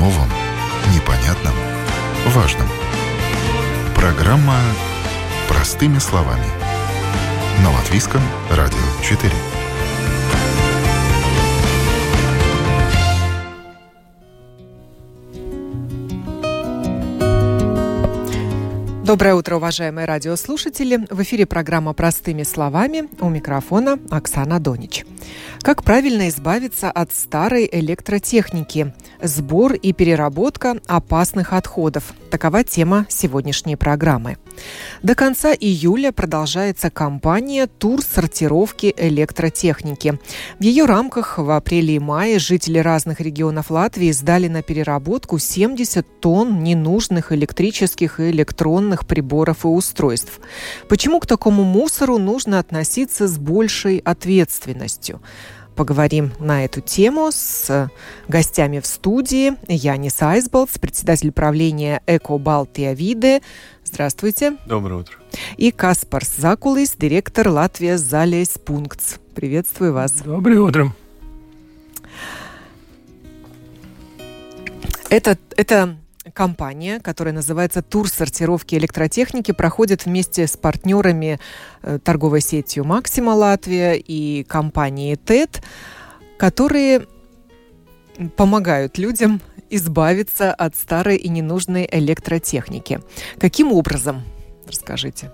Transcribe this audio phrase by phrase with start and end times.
[0.00, 0.30] новом,
[0.94, 1.52] непонятном,
[2.28, 2.66] важном.
[3.94, 4.56] Программа
[5.46, 6.46] «Простыми словами»
[7.62, 9.30] на Латвийском радио 4.
[19.04, 21.04] Доброе утро, уважаемые радиослушатели.
[21.10, 23.08] В эфире программа «Простыми словами».
[23.20, 25.04] У микрофона Оксана Донич.
[25.62, 28.94] Как правильно избавиться от старой электротехники?
[29.22, 32.14] Сбор и переработка опасных отходов.
[32.30, 34.38] Такова тема сегодняшней программы.
[35.02, 40.18] До конца июля продолжается кампания «Тур сортировки электротехники».
[40.58, 46.20] В ее рамках в апреле и мае жители разных регионов Латвии сдали на переработку 70
[46.20, 50.40] тонн ненужных электрических и электронных приборов и устройств.
[50.88, 55.20] Почему к такому мусору нужно относиться с большей ответственностью?
[55.80, 57.90] Поговорим на эту тему с
[58.28, 59.54] гостями в студии.
[59.66, 63.40] Янис Айсболтс, председатель правления Эко Балтия Виде.
[63.82, 64.58] Здравствуйте.
[64.66, 65.14] Доброе утро.
[65.56, 69.14] И Каспарс Закулис, директор Латвия Залейс Пунктс.
[69.34, 70.12] Приветствую вас.
[70.22, 70.94] Доброе утро.
[75.08, 75.96] Это, это
[76.34, 81.40] компания, которая называется «Тур сортировки электротехники», проходит вместе с партнерами
[81.82, 85.62] э, торговой сетью «Максима Латвия» и компанией ТЭД,
[86.38, 87.06] которые
[88.36, 93.00] помогают людям избавиться от старой и ненужной электротехники.
[93.38, 94.22] Каким образом?
[94.66, 95.32] Расскажите.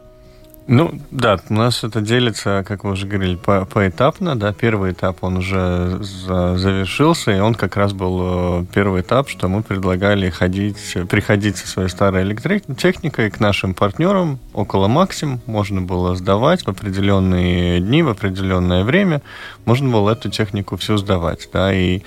[0.69, 5.23] Ну, да, у нас это делится, как вы уже говорили, по поэтапно, да, первый этап,
[5.23, 10.28] он уже за завершился, и он как раз был э, первый этап, что мы предлагали
[10.28, 10.77] ходить,
[11.08, 17.80] приходить со своей старой электротехникой к нашим партнерам около Максим, можно было сдавать в определенные
[17.80, 19.23] дни, в определенное время,
[19.67, 22.03] можно было эту технику всю сдавать, да, и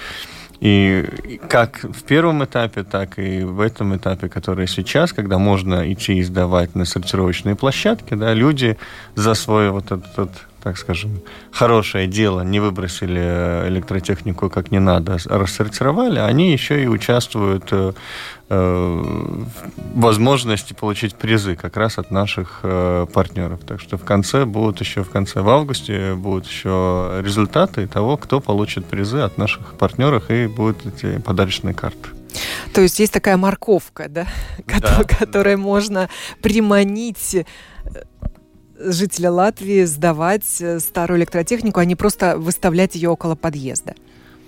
[0.59, 6.17] и как в первом этапе, так и в этом этапе, который сейчас, когда можно идти
[6.17, 8.77] и сдавать на сортировочные площадки, да, люди
[9.15, 10.29] за свой вот этот,
[10.63, 11.21] так скажем,
[11.51, 17.93] хорошее дело не выбросили электротехнику как не надо, а рассортировали, они еще и участвуют э,
[18.51, 19.43] Э,
[19.93, 23.59] возможности получить призы как раз от наших э, партнеров.
[23.63, 28.39] Так что в конце будут еще в конце в августе будут еще результаты того, кто
[28.39, 32.09] получит призы от наших партнеров и будут эти подарочные карты.
[32.73, 34.25] То есть есть такая морковка, да,
[34.65, 35.03] да.
[35.19, 36.09] которой можно
[36.41, 37.45] приманить э,
[38.79, 40.43] жителя Латвии сдавать
[40.79, 43.95] старую электротехнику, а не просто выставлять ее около подъезда.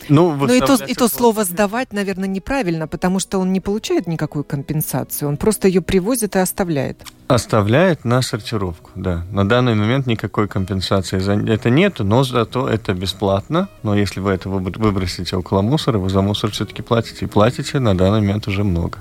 [0.09, 3.59] Ну, Но ну, и то, и то слово «сдавать», наверное, неправильно, потому что он не
[3.59, 7.05] получает никакую компенсацию, он просто ее привозит и оставляет.
[7.27, 9.23] Оставляет на сортировку, да.
[9.31, 13.69] На данный момент никакой компенсации за это нет, но зато это бесплатно.
[13.83, 17.25] Но если вы это выбросите около мусора, вы за мусор все-таки платите.
[17.25, 18.99] И платите на данный момент уже много.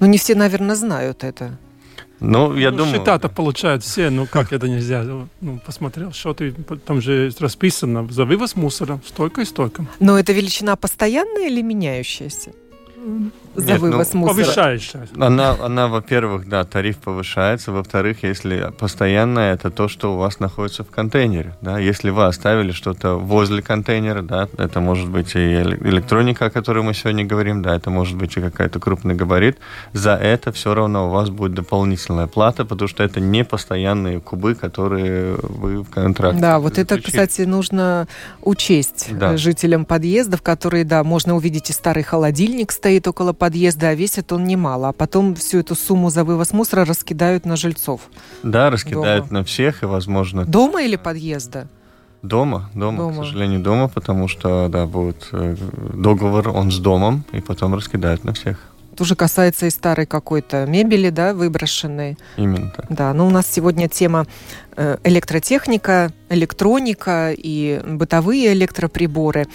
[0.00, 1.56] Ну, не все, наверное, знают это.
[2.22, 2.94] Ну, я ну, думаю...
[2.94, 5.04] Счета-то получают все, ну как это нельзя?
[5.40, 6.54] Ну, посмотрел счеты,
[6.86, 9.84] там же расписано за вывоз мусора столько и столько.
[9.98, 12.52] Но это величина постоянная или меняющаяся?
[13.54, 14.44] За Нет, вывоз ну, мусора.
[14.44, 15.08] Повышаешься.
[15.18, 17.72] Она, она, во-первых, да, тариф повышается.
[17.72, 21.54] Во-вторых, если постоянное, это то, что у вас находится в контейнере.
[21.60, 21.78] Да?
[21.78, 26.94] Если вы оставили что-то возле контейнера, да, это может быть и электроника, о которой мы
[26.94, 29.58] сегодня говорим, да, это может быть и какая-то крупный габарит.
[29.92, 34.54] За это все равно у вас будет дополнительная плата, потому что это не постоянные кубы,
[34.54, 37.00] которые вы в контракте Да, вот заключили.
[37.00, 38.08] это, кстати, нужно
[38.40, 39.36] учесть да.
[39.36, 44.44] жителям подъездов, которые, да, можно увидеть и старый холодильник стоит около подъезда, а весит он
[44.44, 44.90] немало.
[44.90, 48.02] А потом всю эту сумму за вывоз мусора раскидают на жильцов.
[48.44, 49.40] Да, раскидают дома.
[49.40, 50.44] на всех, и, возможно...
[50.44, 51.66] Дома или подъезда?
[52.22, 55.56] Дома, дома, дома, к сожалению, дома, потому что, да, будет э,
[55.92, 58.58] договор, он с домом, и потом раскидают на всех.
[58.92, 62.18] Это уже касается и старой какой-то мебели, да, выброшенной.
[62.36, 62.86] Именно так.
[62.90, 64.24] Да, но у нас сегодня тема
[64.76, 69.48] э, электротехника, электроника и бытовые электроприборы.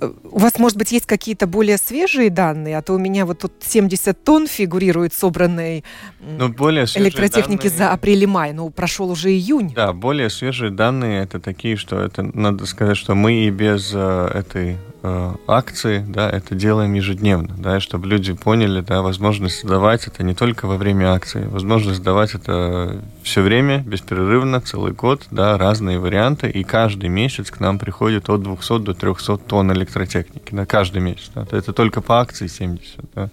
[0.00, 2.78] У вас, может быть, есть какие-то более свежие данные?
[2.78, 5.84] А то у меня вот тут 70 тонн фигурирует собранной
[6.20, 7.78] ну, более электротехники данные...
[7.78, 8.52] за апрель-май.
[8.52, 9.72] Ну, прошел уже июнь.
[9.74, 14.30] Да, более свежие данные это такие, что это, надо сказать, что мы и без э,
[14.34, 14.76] этой
[15.08, 20.34] Э, акции, да, это делаем ежедневно, да, чтобы люди поняли, да, возможность сдавать это не
[20.34, 26.50] только во время акции, возможность сдавать это все время, беспрерывно, целый год, да, разные варианты,
[26.50, 31.30] и каждый месяц к нам приходит от 200 до 300 тонн электротехники, да, каждый месяц,
[31.36, 33.30] да, это только по акции 70, да.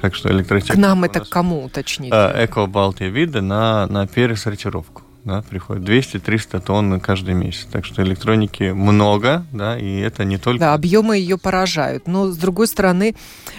[0.00, 0.78] Так что электротехника...
[0.78, 2.14] К нам это кому, уточните?
[2.14, 5.02] Э, Эко Балтия Вида на, на пересортировку.
[5.24, 7.66] Да, приходит 200-300 тонн каждый месяц.
[7.70, 10.60] Так что электроники много, да, и это не только...
[10.60, 12.06] Да, объемы ее поражают.
[12.06, 13.14] Но, с другой стороны,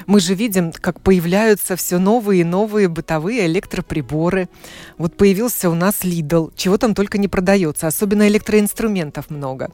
[0.08, 4.50] мы же видим, как появляются все новые и новые бытовые электроприборы.
[4.98, 9.70] Вот появился у нас Lidl, чего там только не продается, особенно электроинструментов много.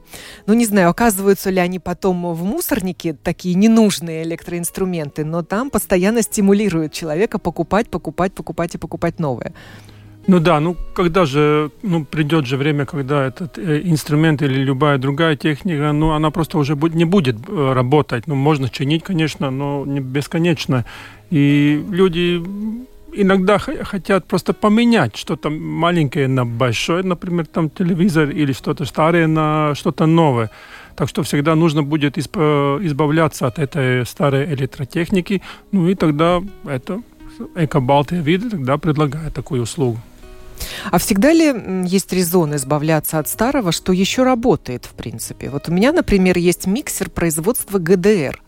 [0.46, 6.22] Ну, не знаю, оказываются ли они потом в мусорнике, такие ненужные электроинструменты, но там постоянно
[6.22, 9.54] стимулируют человека покупать, покупать, покупать и покупать новое.
[10.28, 14.98] Ну да, ну когда же, ну придет же время, когда этот э, инструмент или любая
[14.98, 18.28] другая техника, ну она просто уже не будет э, работать.
[18.28, 20.84] Ну можно чинить, конечно, но не бесконечно.
[21.30, 22.44] И люди
[23.14, 29.76] иногда хотят просто поменять что-то маленькое на большое, например, там телевизор или что-то старое на
[29.76, 30.50] что-то новое.
[30.98, 35.42] Так что всегда нужно будет избавляться от этой старой электротехники.
[35.72, 37.02] Ну и тогда это
[37.56, 40.00] Эко-Балтия виды тогда предлагает такую услугу.
[40.92, 41.54] А всегда ли
[41.86, 45.50] есть резон избавляться от старого, что еще работает, в принципе?
[45.50, 48.42] Вот у меня, например, есть миксер производства ГДР.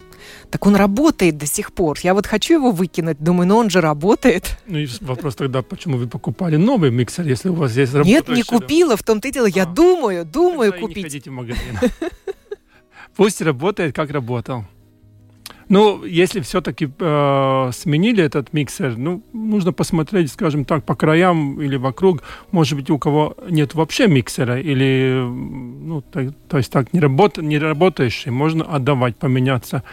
[0.50, 1.98] Так он работает до сих пор.
[2.04, 4.58] Я вот хочу его выкинуть, думаю, но он же работает.
[4.68, 8.28] Ну и вопрос тогда, почему вы покупали новый миксер, если у вас здесь работает?
[8.28, 9.46] Нет, не купила, в том-то и дело.
[9.46, 10.98] Я а, думаю, думаю купить.
[10.98, 11.78] не ходите в магазин.
[13.16, 14.66] Пусть работает, как работал.
[15.70, 21.76] Ну, если все-таки э, сменили этот миксер, ну, нужно посмотреть, скажем так, по краям или
[21.76, 22.24] вокруг.
[22.52, 27.38] Может быть, у кого нет вообще миксера или, ну, то, то есть так, не, работ,
[27.38, 29.84] не работающий, можно отдавать, поменяться.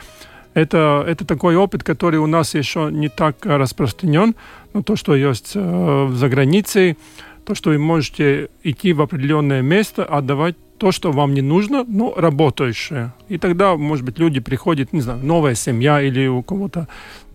[0.55, 4.35] Это, это такой опыт, который у нас еще не так распространен.
[4.73, 6.97] Но то, что есть э, за границей,
[7.45, 12.15] то, что вы можете идти в определенное место, отдавать то, что вам не нужно, но
[12.17, 13.13] работающее.
[13.29, 16.89] И тогда, может быть, люди приходят, не знаю, новая семья или у кого-то,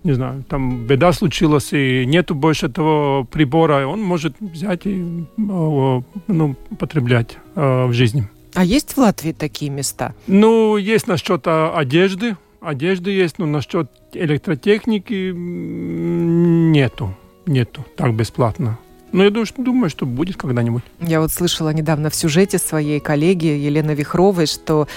[0.04, 6.56] не знаю, там беда случилась, и нету больше этого прибора, он может взять и ну,
[6.80, 8.28] потреблять э, в жизни.
[8.54, 10.14] А есть в Латвии такие места?
[10.28, 12.36] Ну, есть насчет одежды.
[12.60, 17.16] Одежды есть, но насчет электротехники нету.
[17.46, 18.78] Нету так бесплатно.
[19.12, 20.84] Ну, я думаю, что, думаю, что будет когда-нибудь.
[21.00, 24.88] Я вот слышала недавно в сюжете своей коллеги Елены Вихровой, что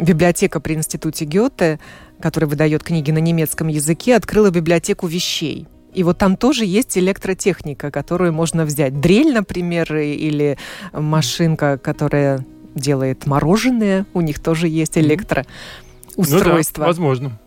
[0.00, 1.80] библиотека при институте Гёте,
[2.20, 5.66] которая выдает книги на немецком языке, открыла библиотеку вещей.
[5.94, 9.00] И вот там тоже есть электротехника, которую можно взять.
[9.00, 10.58] Дрель, например, или
[10.92, 12.44] машинка, которая
[12.74, 14.06] делает мороженое.
[14.14, 16.80] У них тоже есть электроустройство.
[16.80, 17.38] Ну да, возможно.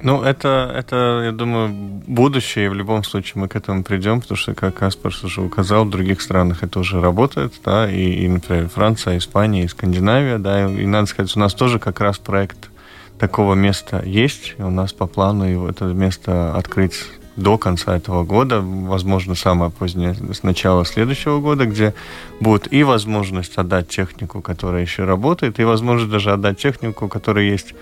[0.00, 4.36] Ну, это, это, я думаю, будущее, и в любом случае мы к этому придем, потому
[4.36, 8.68] что, как Каспарс уже указал, в других странах это уже работает, да, и, и например,
[8.68, 12.70] Франция, Испания, и Скандинавия, да, и, и надо сказать, у нас тоже как раз проект
[13.18, 17.04] такого места есть, у нас по плану это место открыть
[17.34, 21.94] до конца этого года, возможно, самое позднее, с начала следующего года, где
[22.40, 27.74] будет и возможность отдать технику, которая еще работает, и возможность даже отдать технику, которая есть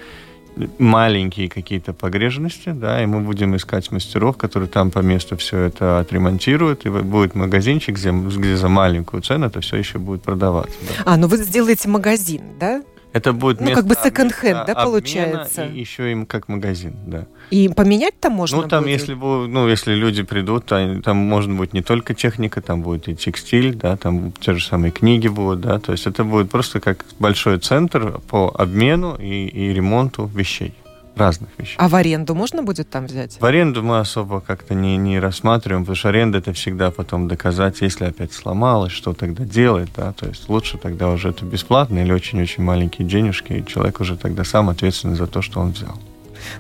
[0.79, 5.99] маленькие какие-то погрежности, да, и мы будем искать мастеров, которые там по месту все это
[5.99, 10.77] отремонтируют, и будет магазинчик, где, где за маленькую цену это все еще будет продаваться.
[10.89, 11.13] Да.
[11.13, 12.83] А, ну вы сделаете магазин, да?
[13.17, 15.65] Это будет ну, как бы секонд-хенд, да, получается?
[15.65, 17.25] И еще им как магазин, да.
[17.51, 18.93] И поменять там можно Ну, там, будет?
[18.93, 23.17] если, ну, если люди придут, то, там может быть не только техника, там будет и
[23.17, 27.07] текстиль, да, там те же самые книги будут, да, то есть это будет просто как
[27.19, 30.75] большой центр по обмену и, и ремонту вещей
[31.17, 31.77] разных вещей.
[31.79, 33.41] А в аренду можно будет там взять?
[33.41, 37.81] В аренду мы особо как-то не, не рассматриваем, потому что аренда это всегда потом доказать,
[37.81, 42.13] если опять сломалось, что тогда делать, да, то есть лучше тогда уже это бесплатно или
[42.13, 45.99] очень-очень маленькие денежки, и человек уже тогда сам ответственный за то, что он взял.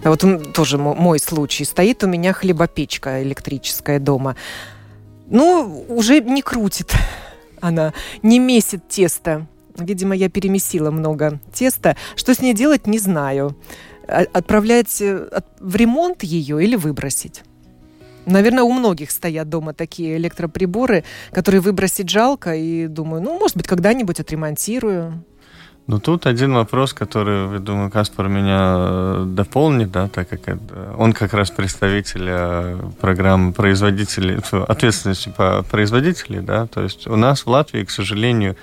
[0.03, 1.65] Да, вот он, тоже мой случай.
[1.65, 4.37] Стоит у меня хлебопечка электрическая дома.
[5.29, 6.95] Ну, уже не крутит
[7.61, 9.47] она, не месит тесто.
[9.79, 11.97] Видимо, я перемесила много теста.
[12.15, 13.57] Что с ней делать, не знаю.
[14.09, 15.29] А, отправлять э,
[15.61, 17.43] в ремонт ее или выбросить?
[18.27, 23.69] Наверное, у многих стоят дома такие электроприборы, которые выбросить жалко, и думаю, ну, может быть,
[23.69, 25.25] когда-нибудь отремонтирую.
[25.87, 30.59] Ну, тут один вопрос, который, я думаю, Каспар меня э, дополнит, да, так как
[30.99, 37.47] он как раз представитель э, программы производителей, ответственности по производителей, да, то есть у нас
[37.47, 38.57] в Латвии, к сожалению,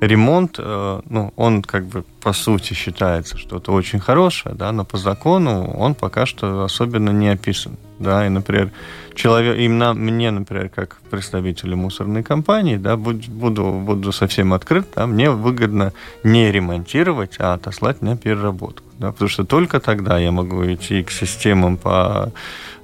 [0.00, 4.98] ремонт, э, ну, он как бы по сути считается что-то очень хорошее, да, но по
[4.98, 8.72] закону он пока что особенно не описан, да, и, например,
[9.14, 15.30] человек, именно мне, например, как представителю мусорной компании, да, буду, буду совсем открыт, да, мне
[15.30, 18.85] выгодно не ремонтировать, а отослать на переработку.
[18.98, 22.32] Да, потому что только тогда я могу идти к системам по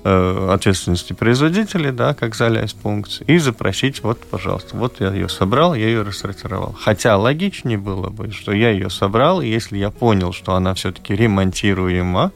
[0.04, 5.74] э, ответственности производителей, да, как залясь пункт, и запросить, вот, пожалуйста, вот я ее собрал,
[5.74, 6.76] я ее рассортировал.
[6.78, 11.14] Хотя логичнее было бы, что я ее собрал, и если я понял, что она все-таки
[11.14, 12.32] ремонтируема,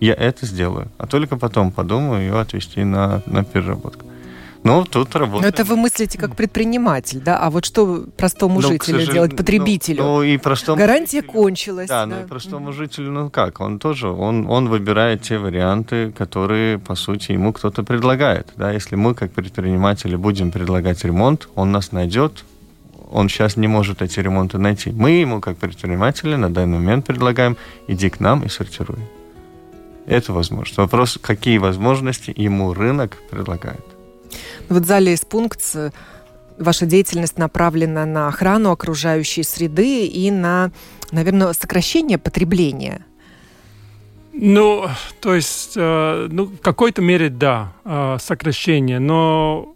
[0.00, 0.88] я это сделаю.
[0.96, 4.07] А только потом подумаю ее отвести на, на переработку.
[4.64, 5.42] Ну, тут работает.
[5.42, 7.38] Но это вы мыслите как предприниматель, да?
[7.38, 10.02] А вот что простому ну, жителю делать, потребителю?
[10.02, 11.88] Ну, ну и простому Гарантия жителю, кончилась.
[11.88, 16.12] Да, да, ну и простому жителю, ну как, он тоже, он, он выбирает те варианты,
[16.12, 18.48] которые, по сути, ему кто-то предлагает.
[18.56, 18.72] Да?
[18.72, 22.44] Если мы, как предприниматели, будем предлагать ремонт, он нас найдет,
[23.10, 24.90] он сейчас не может эти ремонты найти.
[24.90, 28.98] Мы ему, как предприниматели, на данный момент предлагаем, иди к нам и сортируй.
[30.06, 30.82] Это возможно.
[30.82, 33.97] Вопрос, какие возможности ему рынок предлагает.
[34.68, 35.76] Вот в зале из пункт
[36.58, 40.70] ваша деятельность направлена на охрану окружающей среды и на,
[41.12, 43.04] наверное, сокращение потребления.
[44.32, 44.86] Ну,
[45.20, 49.74] то есть, э, ну, в какой-то мере, да, э, сокращение, но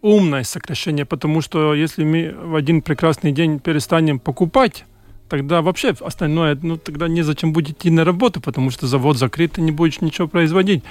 [0.00, 4.84] умное сокращение, потому что если мы в один прекрасный день перестанем покупать
[5.28, 9.62] тогда вообще остальное, ну, тогда незачем будет идти на работу, потому что завод закрыт, ты
[9.62, 10.82] не будешь ничего производить.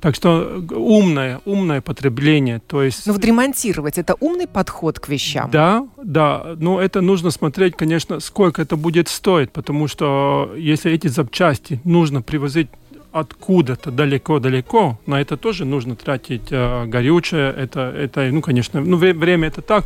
[0.00, 3.06] Так что умное, умное потребление, то есть...
[3.06, 5.50] Но вот ремонтировать, это умный подход к вещам?
[5.50, 11.08] Да, да, но это нужно смотреть, конечно, сколько это будет стоить, потому что если эти
[11.08, 12.68] запчасти нужно привозить
[13.10, 19.48] откуда-то далеко-далеко, на это тоже нужно тратить э, горючее, это, это, ну, конечно, ну, время
[19.48, 19.84] это так,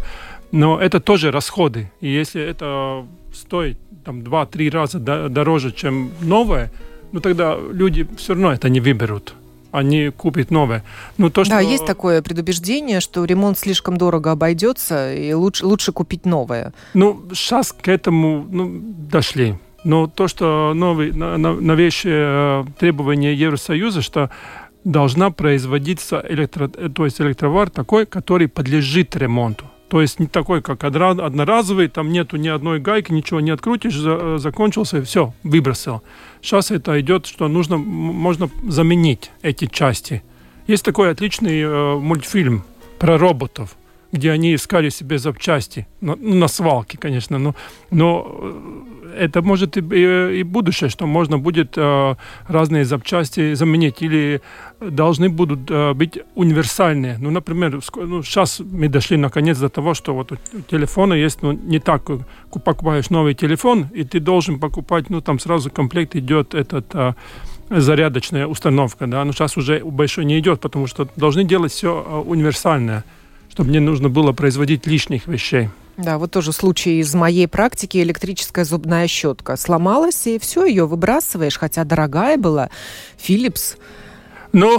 [0.51, 1.91] но это тоже расходы.
[2.03, 6.71] И если это стоит там 2-3 раза дороже, чем новое,
[7.13, 9.35] ну тогда люди все равно это не выберут
[9.73, 10.85] они купят новое.
[11.19, 11.55] Ну, то, что...
[11.55, 16.73] Да, есть такое предубеждение, что ремонт слишком дорого обойдется, и лучше, лучше купить новое.
[16.95, 18.71] Ну, сейчас к этому ну,
[19.11, 19.57] дошли.
[19.85, 24.31] Но то, что новые, новейшие э, требования Евросоюза, что
[24.85, 29.65] должна производиться электро, то есть электровар такой, который подлежит ремонту.
[29.93, 34.39] То есть не такой, как одноразовый, там нету ни одной гайки, ничего не открутишь, за,
[34.39, 36.03] закончился, и все, выбросил.
[36.41, 40.23] Сейчас это идет, что нужно, можно заменить эти части.
[40.67, 42.65] Есть такой отличный э, мультфильм
[42.99, 43.77] про роботов,
[44.13, 47.55] где они искали себе запчасти, на, ну, на свалке, конечно, но,
[47.91, 48.83] но э,
[49.19, 52.15] это может и, и, и будущее, что можно будет э,
[52.47, 54.41] разные запчасти заменить или
[54.81, 57.17] должны будут э, быть универсальные.
[57.19, 60.37] Ну, например, ну, сейчас мы дошли наконец до того, что вот у
[60.71, 62.19] телефона есть, ну, не так, э,
[62.65, 67.15] покупаешь новый телефон, и ты должен покупать, ну, там сразу комплект идет этот э,
[67.71, 72.19] зарядочная установка, да, но сейчас уже большой не идет, потому что должны делать все э,
[72.19, 73.05] универсальное,
[73.53, 75.69] чтобы не нужно было производить лишних вещей.
[75.99, 77.99] Да, вот тоже случай из моей практики.
[77.99, 82.71] Электрическая зубная щетка сломалась, и все, ее выбрасываешь, хотя дорогая была.
[83.19, 83.77] Philips.
[84.55, 84.79] Ну,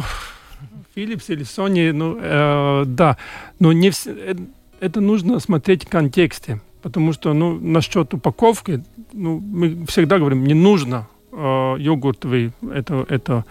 [0.96, 3.18] Philips или Sony, ну, э, да.
[3.60, 4.08] Но не вс...
[4.08, 4.36] Э,
[4.80, 6.60] это нужно смотреть в контексте.
[6.82, 13.46] Потому что, ну, насчет упаковки, ну, мы всегда говорим, не нужно э, йогуртовый, это, это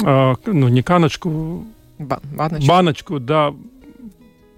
[0.00, 1.66] э, ну, не каночку,
[1.98, 2.68] баночку.
[2.68, 3.52] баночку, да,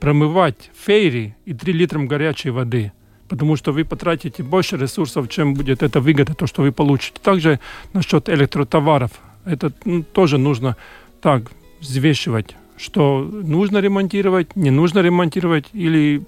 [0.00, 2.92] промывать фейри и 3 литром горячей воды,
[3.28, 7.20] потому что вы потратите больше ресурсов, чем будет это выгода, то, что вы получите.
[7.22, 7.60] Также
[7.92, 9.10] насчет электротоваров.
[9.44, 10.76] Это ну, тоже нужно
[11.20, 11.50] так
[11.80, 16.22] взвешивать что нужно ремонтировать, не нужно ремонтировать или...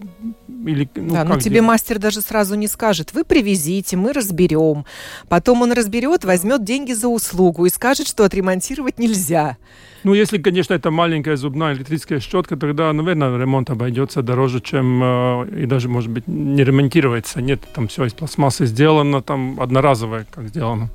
[0.65, 1.69] или ну, да, но тебе делать?
[1.69, 4.85] мастер даже сразу не скажет, вы привезите, мы разберем.
[5.29, 9.57] Потом он разберет, возьмет деньги за услугу и скажет, что отремонтировать нельзя.
[10.05, 15.63] Ну, если, конечно, это маленькая зубная электрическая щетка, тогда, наверное, ремонт обойдется дороже, чем э,
[15.63, 17.43] и даже, может быть, не ремонтируется.
[17.43, 20.89] Нет, там все из пластмассы сделано, там одноразовое, как сделано.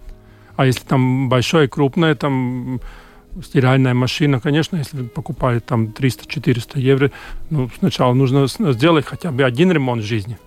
[0.56, 2.80] А если там большое, крупное, там
[3.42, 7.12] стиральная машина, конечно, если вы покупали там 300-400 евро,
[7.50, 10.38] ну, сначала нужно сделать хотя бы один ремонт в жизни.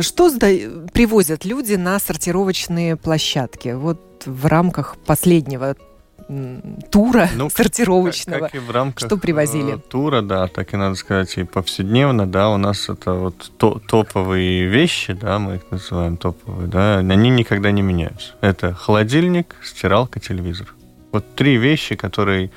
[0.00, 0.30] Что
[0.92, 3.70] привозят люди на сортировочные площадки?
[3.70, 5.76] Вот в рамках последнего
[6.90, 8.40] тура ну, сортировочного.
[8.40, 9.76] Как, как и в рамках что привозили?
[9.76, 13.80] Э, тура, да, так и надо сказать, и повседневно, да, у нас это вот то,
[13.86, 18.34] топовые вещи, да, мы их называем топовые, да, они никогда не меняются.
[18.42, 20.74] Это холодильник, стиралка, телевизор.
[21.12, 22.50] Вот три вещи, которые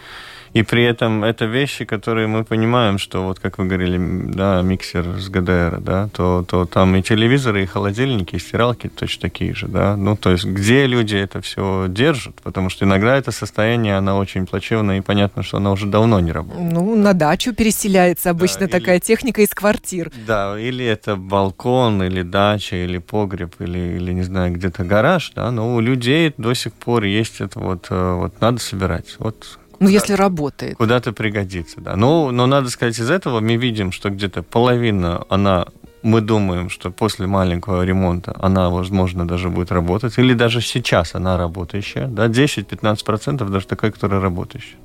[0.54, 3.98] И при этом это вещи, которые мы понимаем, что вот как вы говорили,
[4.34, 9.22] да, миксер с ГДР, да, то, то там и телевизоры, и холодильники, и стиралки точно
[9.22, 9.96] такие же, да.
[9.96, 12.36] Ну, то есть где люди это все держат?
[12.42, 16.32] Потому что иногда это состояние, она очень плачевная, и понятно, что она уже давно не
[16.32, 16.72] работает.
[16.72, 19.04] Ну, на дачу переселяется обычно да, такая или...
[19.04, 20.12] техника из квартир.
[20.28, 25.50] Да, или это балкон, или дача, или погреб, или, или не знаю, где-то гараж, да,
[25.52, 29.16] но у людей до сих пор есть это вот, э, вот надо собирать.
[29.20, 30.78] Вот ну, если работает.
[30.78, 31.96] Куда-то пригодится, да.
[31.96, 35.66] Ну, но надо сказать, из этого мы видим, что где-то половина, она
[36.04, 41.38] мы думаем, что после маленького ремонта она, возможно, даже будет работать, или даже сейчас она
[41.38, 44.78] работающая, да, 10-15% даже такая, которая работающая.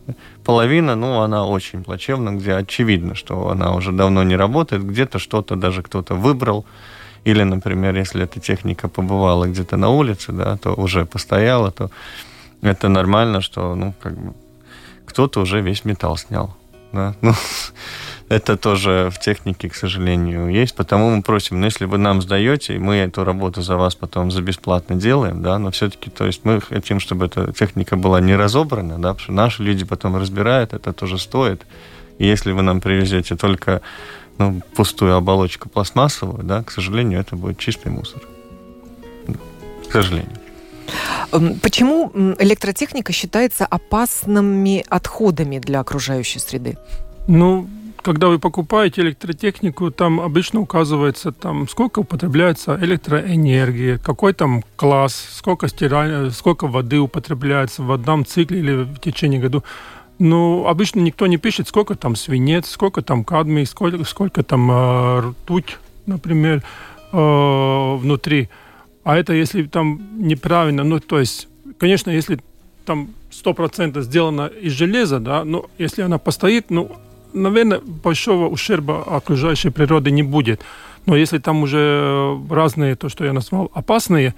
[0.45, 5.57] Половина, ну, она очень плачевна, где очевидно, что она уже давно не работает, где-то что-то
[5.57, 6.65] даже кто-то выбрал,
[7.25, 11.91] или, например, если эта техника побывала где-то на улице, да, то уже постояла, то
[12.63, 14.35] это нормально, что, ну, как бы
[15.07, 16.55] кто-то уже весь металл снял.
[16.93, 17.15] Да?
[17.23, 17.33] Ну,
[18.29, 20.75] это тоже в технике, к сожалению, есть.
[20.75, 24.43] Потому мы просим, ну, если вы нам сдаете, мы эту работу за вас потом за
[24.43, 28.99] бесплатно делаем, да, но все-таки, то есть мы хотим, чтобы эта техника была не разобрана,
[28.99, 31.65] да, потому что наши люди потом разбирают, это тоже стоит.
[32.19, 33.81] И если вы нам привезете только
[34.39, 38.23] ну, пустую оболочку пластмассовую, да, к сожалению, это будет чистый мусор.
[39.89, 40.46] К сожалению.
[41.33, 46.77] Эм, почему электротехника считается опасными отходами для окружающей среды?
[47.29, 47.69] Ну,
[48.07, 55.67] когда вы покупаете электротехнику, там обычно указывается, там, сколько употребляется электроэнергии, какой там класс, сколько,
[55.67, 56.31] стираль...
[56.31, 59.65] сколько воды употребляется в одном цикле или в течение года.
[60.21, 65.21] Но обычно никто не пишет, сколько там свинец, сколько там кадмий, сколько, сколько там э,
[65.21, 65.77] ртуть,
[66.07, 66.63] например,
[67.13, 68.49] э, внутри.
[69.07, 71.47] А это если там неправильно, ну, то есть,
[71.79, 72.41] конечно, если
[72.85, 76.91] там 100% сделано из железа, да, но если она постоит, ну,
[77.33, 80.61] наверное, большого ущерба окружающей природы не будет.
[81.07, 84.35] Но если там уже разные, то, что я назвал, опасные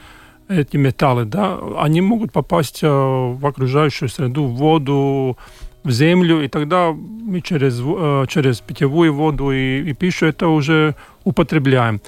[0.49, 5.39] эти металлы, да, они могут попасть э, в окружающую среду, в воду,
[5.83, 10.95] в землю, и тогда мы через, э, через питьевую воду и, и пищу это уже
[11.25, 12.03] употребляем.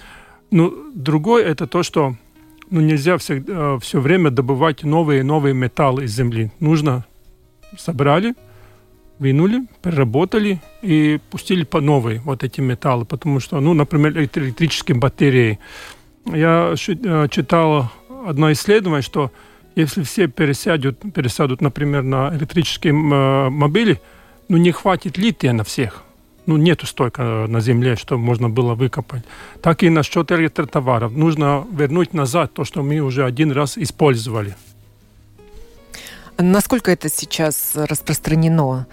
[0.51, 2.17] Ну, другой это то, что
[2.71, 6.51] ну, нельзя все, э, все время добывать новые и новые металлы из земли.
[6.61, 7.05] Нужно
[7.79, 8.35] собрали,
[9.19, 15.59] вынули, переработали и пустили по новой вот эти металлы, потому что, ну, например, электрические батареи.
[16.27, 17.91] Я э, читал
[18.27, 19.31] одно исследование, что
[19.75, 24.01] если все пересядут, пересядут, например, на электрические э, мобили,
[24.49, 26.05] ну, не хватит лития на всех
[26.47, 29.23] ну, нету столько на земле, что можно было выкопать.
[29.63, 31.13] Так и насчет электротоваров.
[31.13, 34.55] Нужно вернуть назад то, что мы уже один раз использовали.
[36.39, 38.87] Насколько это сейчас распространено?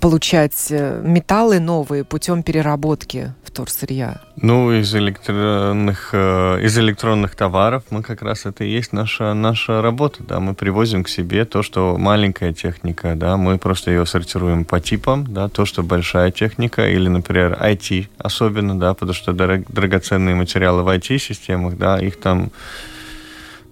[0.00, 4.20] получать э, металлы новые путем переработки вторсырья?
[4.36, 9.80] Ну, из электронных, э, из электронных товаров мы как раз это и есть наша, наша
[9.80, 14.66] работа, да, мы привозим к себе то, что маленькая техника, да, мы просто ее сортируем
[14.66, 20.34] по типам, да, то, что большая техника, или, например, IT особенно, да, потому что драгоценные
[20.34, 22.50] материалы в IT-системах, да, их там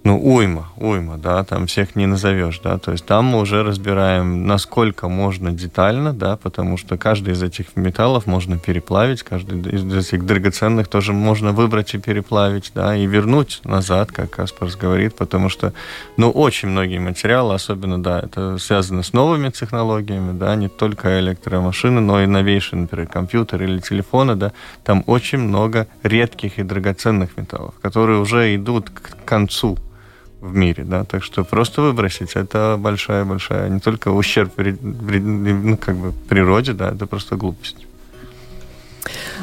[0.05, 4.45] ну, уйма, уйма, да, там всех не назовешь, да, то есть там мы уже разбираем,
[4.45, 10.23] насколько можно детально, да, потому что каждый из этих металлов можно переплавить, каждый из этих
[10.23, 15.73] драгоценных тоже можно выбрать и переплавить, да, и вернуть назад, как Каспарс говорит, потому что,
[16.17, 21.99] ну, очень многие материалы, особенно, да, это связано с новыми технологиями, да, не только электромашины,
[21.99, 24.51] но и новейшие, например, компьютеры или телефоны, да,
[24.83, 29.79] там очень много редких и драгоценных металлов, которые уже идут к концу
[30.45, 36.13] в мире, да, так что просто выбросить это большая-большая, не только ущерб ну, как бы
[36.29, 37.87] природе, да, это просто глупость.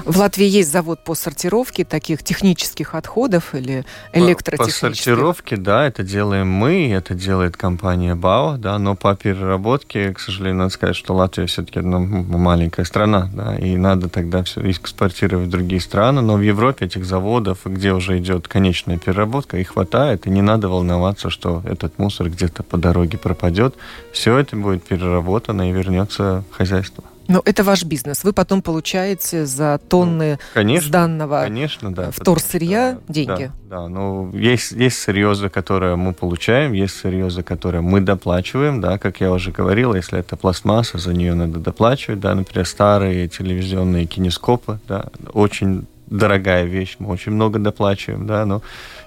[0.04, 4.80] В Латвии есть завод по сортировке таких технических отходов или электротехнических?
[4.80, 10.20] По сортировке, да, это делаем мы, это делает компания БАО, да, но по переработке, к
[10.20, 15.48] сожалению, надо сказать, что Латвия все-таки ну, маленькая страна, да, и надо тогда все экспортировать
[15.48, 20.26] в другие страны, но в Европе этих заводов, где уже идет конечная переработка, их хватает,
[20.26, 23.74] и не надо волноваться, что этот мусор где-то по дороге пропадет.
[24.12, 27.04] Все это будет переработано и вернется в хозяйство.
[27.28, 28.24] Но это ваш бизнес.
[28.24, 33.52] Вы потом получаете за тонны ну, конечно, сданного конечно, да, вторсырья да, деньги.
[33.68, 38.00] Да, да, ну есть, есть сырье, за которое мы получаем, есть сырье, за которое мы
[38.00, 42.66] доплачиваем, да, как я уже говорил, если это пластмасса, за нее надо доплачивать, да, например,
[42.66, 48.62] старые телевизионные кинескопы, да, очень дорогая вещь, мы очень много доплачиваем, да, но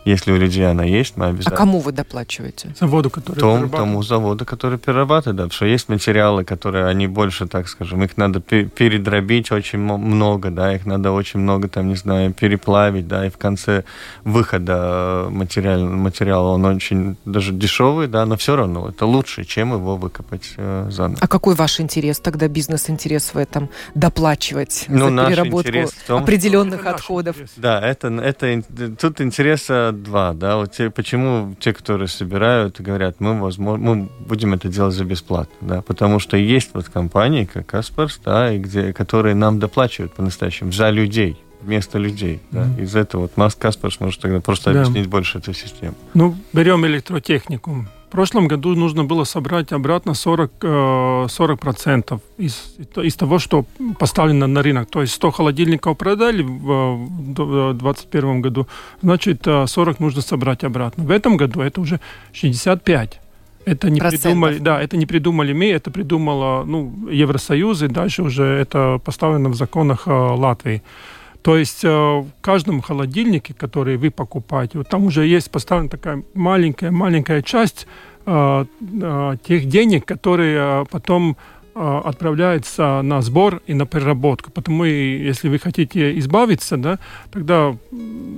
[0.06, 1.56] Если у людей она есть, мы обязательно...
[1.56, 2.76] А кому вы доплачиваете?
[2.80, 7.48] Заводу, который Том, тому заводу, который перерабатывает, да, потому что есть материалы, которые, они больше,
[7.48, 12.34] так скажем, их надо передробить очень много, да, их надо очень много, там, не знаю,
[12.34, 13.84] переплавить, да, и в конце
[14.24, 19.98] выхода материал, материала он очень даже дешевый, да, но все равно это лучше, чем его
[19.98, 21.18] выкопать э, заново.
[21.20, 25.72] А какой ваш интерес тогда, бизнес-интерес в этом доплачивать ну, за переработку
[26.06, 27.36] том, определенных отходов?
[27.38, 27.54] Интерес.
[27.58, 28.62] Да, это, это,
[29.00, 34.54] тут интереса два, да, вот те, почему те, которые собирают, говорят, мы, возможно, мы будем
[34.54, 38.94] это делать за бесплатно, да, потому что есть вот компании, как Каспарс, да, и где,
[38.94, 42.42] которые нам доплачивают по-настоящему за людей, вместо людей.
[42.52, 42.64] Да.
[42.64, 42.84] Mm-hmm.
[42.84, 44.82] Из этого вот Маск Каспарс может тогда просто да.
[44.82, 45.96] объяснить больше эту систему.
[46.14, 47.88] Ну, берем электротехнику.
[48.16, 53.66] В прошлом году нужно было собрать обратно 40, 40% э, из, из того, что
[54.00, 54.90] поставлено на рынок.
[54.90, 58.68] То есть 100 холодильников продали в 2021 году,
[59.02, 61.04] значит 40 э, нужно собрать обратно.
[61.04, 62.00] В этом году это уже
[62.32, 63.20] 65.
[63.66, 64.24] Это не Процентов.
[64.24, 69.50] придумали, да, это не придумали мы, это придумала ну, Евросоюз, и дальше уже это поставлено
[69.50, 70.82] в законах э, Латвии.
[71.46, 76.24] То есть э, в каждом холодильнике, который вы покупаете, вот там уже есть поставлена такая
[76.34, 77.86] маленькая-маленькая часть
[78.26, 81.38] э, э, тех денег, которые потом
[81.76, 84.50] отправляются на сбор и на переработку.
[84.50, 87.00] Потому если вы хотите избавиться, да,
[87.32, 87.76] тогда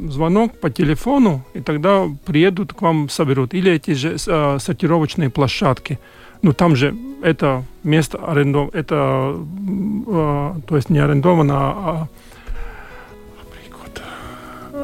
[0.09, 3.53] звонок по телефону, и тогда приедут к вам, соберут.
[3.53, 5.99] Или эти же сортировочные площадки.
[6.41, 9.39] Ну, там же это место арендовано, это,
[10.67, 12.07] то есть не арендовано, а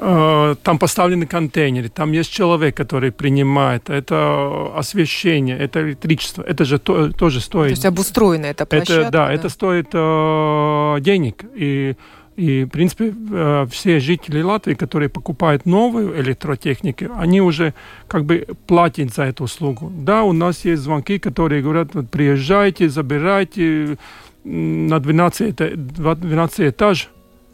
[0.04, 7.10] там поставлены контейнеры, там есть человек, который принимает, это освещение, это электричество, это же то,
[7.12, 7.70] тоже стоит.
[7.70, 8.94] То есть обустроена эта площадка?
[8.94, 11.46] Это, да, да, это стоит э, денег.
[11.56, 11.96] И,
[12.36, 17.74] и, в принципе, э, все жители Латвии, которые покупают новую электротехнику, они уже
[18.10, 19.90] как бы платят за эту услугу.
[19.90, 23.98] Да, у нас есть звонки, которые говорят, приезжайте, забирайте
[24.44, 25.56] на 12,
[25.96, 27.10] 12 этаж.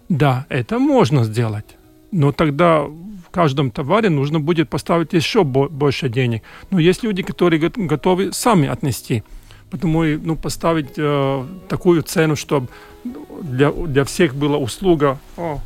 [0.08, 1.76] Да, это можно сделать
[2.12, 6.44] но тогда в каждом товаре нужно будет поставить еще больше денег.
[6.72, 9.24] Но есть люди, которые готовы сами отнести.
[9.70, 12.70] Потому ну, поставить э, такую цену, чтобы
[13.44, 15.60] для, для всех была услуга, о,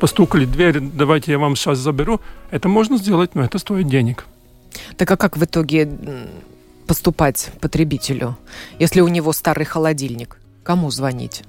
[0.00, 4.26] постукали дверь, давайте я вам сейчас заберу, это можно сделать, но это стоит денег.
[4.96, 5.88] Так а как в итоге
[6.86, 8.36] поступать потребителю,
[8.78, 10.38] если у него старый холодильник?
[10.64, 11.44] Кому звонить?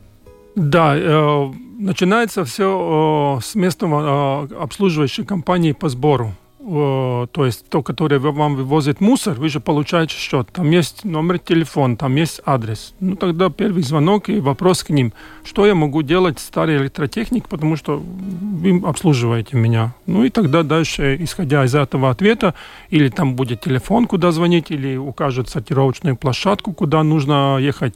[0.59, 6.33] Да, э, начинается все э, с местного э, обслуживающей компании по сбору.
[6.59, 10.49] Э, то есть то, которое вам вывозит мусор, вы же получаете счет.
[10.51, 12.93] Там есть номер телефона, там есть адрес.
[12.99, 15.13] Ну тогда первый звонок и вопрос к ним.
[15.45, 19.93] Что я могу делать старый электротехник, потому что вы обслуживаете меня.
[20.07, 22.53] Ну и тогда дальше, исходя из этого ответа,
[22.89, 27.93] или там будет телефон, куда звонить, или укажут сортировочную площадку, куда нужно ехать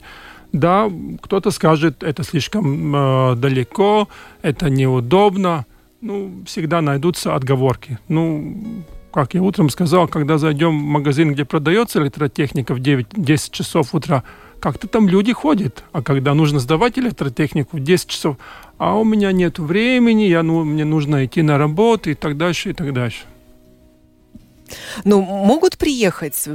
[0.54, 0.89] да,
[1.22, 4.08] кто-то скажет, это слишком э, далеко,
[4.44, 5.66] это неудобно.
[6.00, 7.98] Ну, всегда найдутся отговорки.
[8.08, 13.96] Ну, как я утром сказал, когда зайдем в магазин, где продается электротехника в 9-10 часов
[13.96, 14.24] утра,
[14.60, 15.84] как-то там люди ходят.
[15.92, 18.38] А когда нужно сдавать электротехнику в 10 часов,
[18.78, 22.70] а у меня нет времени, я, ну, мне нужно идти на работу и так дальше,
[22.70, 23.24] и так дальше.
[25.04, 26.48] Ну, могут приехать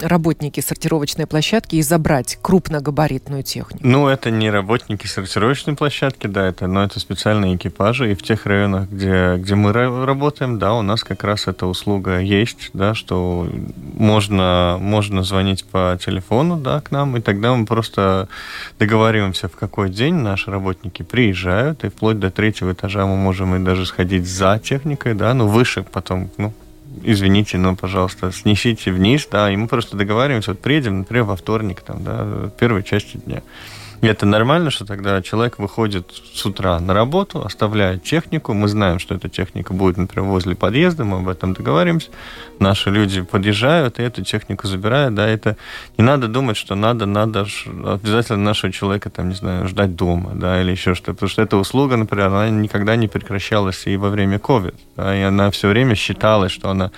[0.00, 3.80] работники сортировочной площадки и забрать крупногабаритную технику?
[3.82, 8.46] Ну, это не работники сортировочной площадки, да, это, но это специальные экипажи, и в тех
[8.46, 13.48] районах, где, где мы работаем, да, у нас как раз эта услуга есть, да, что
[13.94, 18.28] можно, можно звонить по телефону, да, к нам, и тогда мы просто
[18.78, 23.64] договариваемся, в какой день наши работники приезжают, и вплоть до третьего этажа мы можем и
[23.64, 26.52] даже сходить за техникой, да, ну, выше потом, ну,
[27.02, 31.80] извините, но, пожалуйста, снесите вниз, да, и мы просто договариваемся, вот приедем, например, во вторник,
[31.80, 33.42] там, да, первой части дня.
[34.00, 38.52] Это нормально, что тогда человек выходит с утра на работу, оставляет технику.
[38.52, 42.10] Мы знаем, что эта техника будет, например, возле подъезда, мы об этом договариваемся.
[42.58, 45.14] Наши люди подъезжают и эту технику забирают.
[45.14, 45.56] Да, это
[45.96, 50.60] не надо думать, что надо, надо обязательно нашего человека, там, не знаю, ждать дома, да,
[50.60, 51.14] или еще что-то.
[51.14, 54.74] Потому что эта услуга, например, она никогда не прекращалась и во время COVID.
[54.96, 56.90] Да, и она все время считалась, что она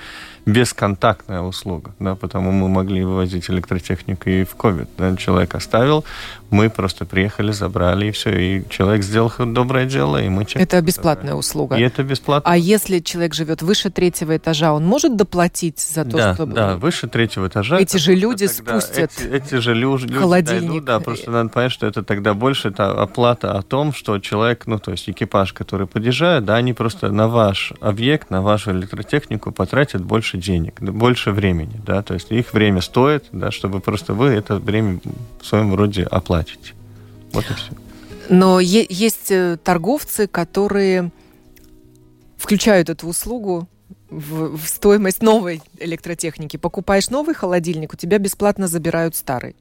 [0.47, 4.89] бесконтактная услуга, да, потому мы могли вывозить электротехнику и в COVID.
[4.97, 6.05] Да, человек оставил,
[6.51, 10.47] мы просто приехали, забрали, и все, и человек сделал доброе дело, и мы...
[10.55, 11.39] Это бесплатная забрали.
[11.39, 11.77] услуга.
[11.77, 12.51] И это бесплатно.
[12.51, 16.55] А если человек живет выше третьего этажа, он может доплатить за то, да, чтобы...
[16.55, 17.79] Да, выше третьего этажа.
[17.79, 20.69] Эти же люди спустят эти, эти же люди, холодильник.
[20.69, 24.67] Дойдут, да, просто надо понять, что это тогда больше это оплата о том, что человек,
[24.67, 29.53] ну, то есть экипаж, который подъезжает, да, они просто на ваш объект, на вашу электротехнику
[29.53, 34.29] потратят больше денег, больше времени, да, то есть их время стоит, да, чтобы просто вы
[34.29, 35.01] это время
[35.41, 36.03] в своем роде
[36.41, 36.75] оплатите.
[37.33, 37.73] Вот и все.
[38.29, 41.11] Но есть э, торговцы, которые
[42.37, 43.69] включают эту услугу
[44.11, 46.57] в, в стоимость новой электротехники.
[46.57, 49.57] Покупаешь новый холодильник, у тебя бесплатно забирают старый.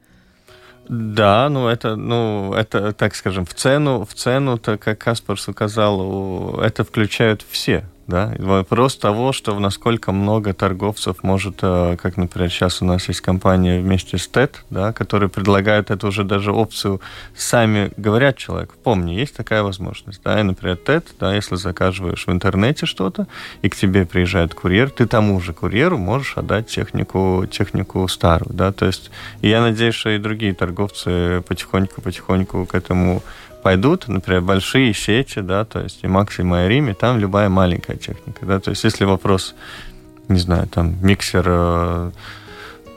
[0.88, 6.60] Да, ну это, ну это, так скажем, в цену, в цену, то как Каспарс указал,
[6.60, 8.34] это включают все да?
[8.38, 13.80] Вопрос того, что насколько много торговцев может, э, как, например, сейчас у нас есть компания
[13.80, 17.00] вместе с TED, да, которые предлагают эту уже даже опцию,
[17.34, 22.30] сами говорят человеку, помни, есть такая возможность, да, и, например, TED, да, если заказываешь в
[22.30, 23.26] интернете что-то,
[23.62, 28.72] и к тебе приезжает курьер, ты тому же курьеру можешь отдать технику, технику старую, да,
[28.72, 33.22] то есть, и я надеюсь, что и другие торговцы потихоньку-потихоньку к этому
[33.66, 38.46] пойдут, например, большие сети, да, то есть и Максим, и Риме, там любая маленькая техника,
[38.46, 39.56] да, то есть если вопрос,
[40.28, 42.12] не знаю, там миксер,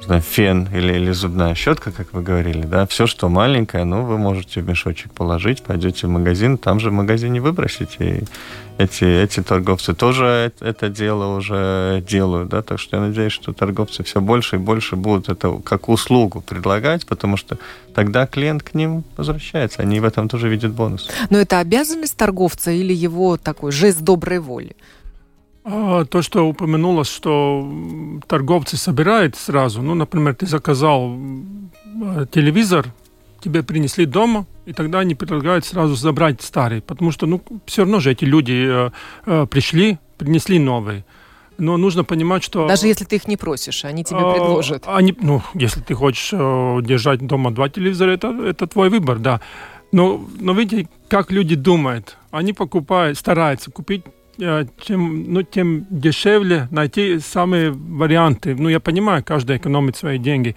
[0.09, 4.17] знаю, фен или, или зубная щетка, как вы говорили, да, все, что маленькое, ну, вы
[4.17, 8.23] можете в мешочек положить, пойдете в магазин, там же в магазине выбросите, и
[8.79, 14.03] эти, эти торговцы тоже это дело уже делают, да, так что я надеюсь, что торговцы
[14.03, 17.59] все больше и больше будут это как услугу предлагать, потому что
[17.93, 21.07] тогда клиент к ним возвращается, они в этом тоже видят бонус.
[21.29, 24.75] Но это обязанность торговца или его такой жест доброй воли?
[25.71, 27.71] А, то, что упомянулось, что
[28.27, 32.87] торговцы собирают сразу, ну, например, ты заказал э, телевизор,
[33.39, 37.99] тебе принесли дома, и тогда они предлагают сразу забрать старый, потому что, ну, все равно
[37.99, 38.89] же эти люди э,
[39.27, 41.05] э, пришли, принесли новый.
[41.59, 42.67] Но нужно понимать, что...
[42.67, 44.85] Даже если ты их не просишь, они тебе предложат.
[44.87, 49.41] Они, ну, если ты хочешь держать дома два телевизора, это, это твой выбор, да.
[49.91, 52.17] Но, но видите, как люди думают.
[52.31, 54.03] Они покупают, стараются купить
[54.79, 58.55] чем, ну, тем дешевле найти самые варианты.
[58.55, 60.55] Ну, я понимаю, каждый экономит свои деньги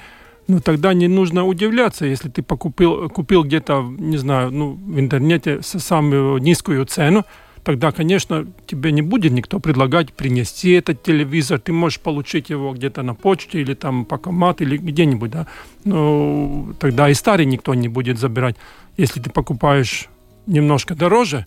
[0.49, 5.63] ну тогда не нужно удивляться, если ты покупил, купил где-то, не знаю, ну, в интернете
[5.63, 7.25] с самую низкую цену,
[7.65, 11.61] тогда, конечно, тебе не будет никто предлагать принести этот телевизор.
[11.61, 15.47] Ты можешь получить его где-то на почте или там по комат или где-нибудь, да.
[15.85, 18.57] Но тогда и старый никто не будет забирать.
[18.97, 20.09] Если ты покупаешь
[20.47, 21.47] немножко дороже,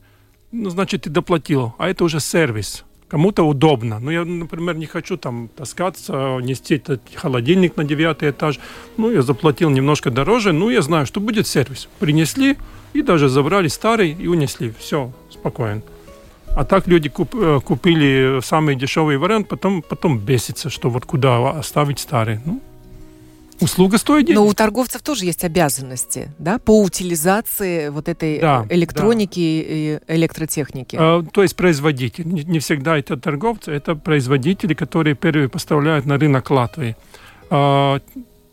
[0.55, 2.85] ну, значит, ты доплатил, а это уже сервис.
[3.07, 3.99] Кому-то удобно.
[3.99, 8.59] Ну, я, например, не хочу там таскаться, нести этот холодильник на девятый этаж.
[8.97, 11.87] Ну, я заплатил немножко дороже, ну, я знаю, что будет сервис.
[11.99, 12.57] Принесли
[12.93, 14.73] и даже забрали старый и унесли.
[14.79, 15.81] Все, спокойно.
[16.55, 21.51] А так люди куп, э, купили самый дешевый вариант, потом, потом бесится, что вот куда
[21.51, 22.39] оставить старый.
[22.45, 22.61] Ну,
[23.59, 24.39] Услуга стоит денег.
[24.39, 30.13] Но у торговцев тоже есть обязанности, да, по утилизации вот этой да, электроники да.
[30.13, 30.97] и электротехники.
[30.99, 32.27] А, то есть производитель.
[32.27, 36.97] Не, не всегда это торговцы, это производители, которые первые поставляют на рынок Латвии.
[37.49, 38.01] А,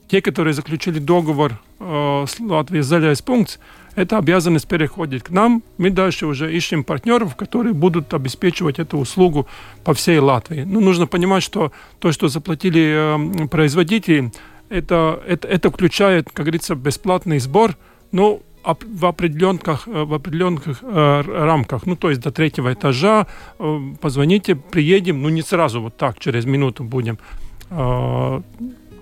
[0.08, 3.58] те, которые заключили договор а, с Латвией Заляйспункт,
[3.94, 5.62] эта обязанность переходит к нам.
[5.78, 9.46] Мы дальше уже ищем партнеров, которые будут обеспечивать эту услугу
[9.84, 10.62] по всей Латвии.
[10.62, 14.32] Ну, нужно понимать, что то, что заплатили э, производители,
[14.72, 17.76] это, это, это включает, как говорится, бесплатный сбор,
[18.12, 21.86] но в определенных, э, в определенных э, рамках.
[21.86, 23.26] Ну, то есть до третьего этажа
[23.58, 27.18] э, позвоните, приедем, ну, не сразу вот так, через минуту будем.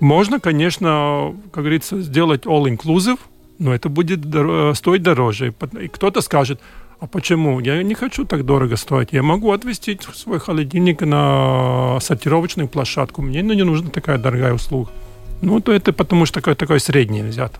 [0.00, 3.18] Можно, конечно, как говорится, сделать all-inclusive,
[3.59, 4.20] но это будет
[4.76, 5.52] стоить дороже.
[5.83, 6.61] И кто-то скажет,
[7.00, 7.61] а почему?
[7.61, 9.09] Я не хочу так дорого стоить.
[9.12, 13.22] Я могу отвезти свой холодильник на сортировочную площадку.
[13.22, 14.90] Мне ну, не нужна такая дорогая услуга.
[15.42, 17.59] Ну, то это потому что такое, такое среднее взято.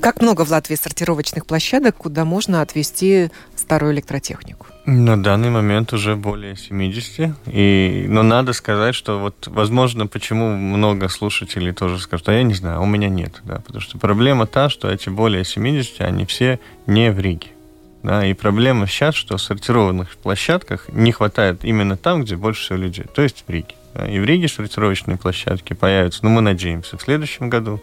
[0.00, 4.66] Как много в Латвии сортировочных площадок, куда можно отвезти старую электротехнику?
[4.86, 7.34] На данный момент уже более 70.
[7.46, 12.54] И, но надо сказать, что вот, возможно, почему много слушателей тоже скажут, а я не
[12.54, 13.42] знаю, у меня нет.
[13.44, 17.48] Да, потому что проблема та, что эти более 70, они все не в Риге.
[18.02, 23.04] Да, и проблема сейчас, что сортированных площадках не хватает именно там, где больше всего людей,
[23.12, 23.74] то есть в Риге.
[24.08, 27.82] И в Риге сортировочные площадки появятся, ну, мы надеемся, в следующем году.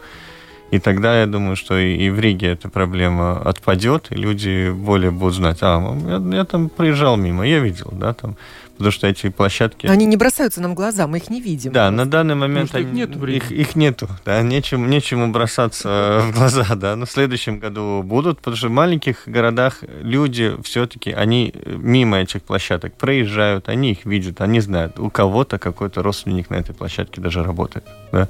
[0.71, 5.11] И тогда я думаю, что и, и в Риге эта проблема отпадет, и люди более
[5.11, 8.35] будут знать, а, я, я там проезжал мимо, я видел, да, там
[8.75, 9.87] потому что эти площадки...
[9.87, 11.71] Они не бросаются нам в глаза, мы их не видим.
[11.71, 13.25] Да, на данный момент они, их нету.
[13.25, 18.39] Их, их нету, да, нечем, нечему бросаться в глаза, да, но в следующем году будут,
[18.39, 24.41] потому что в маленьких городах люди все-таки, они мимо этих площадок проезжают, они их видят,
[24.41, 28.27] они знают, у кого-то какой-то родственник на этой площадке даже работает, да.